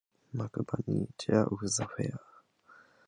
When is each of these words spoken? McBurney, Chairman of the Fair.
McBurney, 0.35 1.09
Chairman 1.19 1.49
of 1.53 1.59
the 1.61 1.87
Fair. 1.95 2.19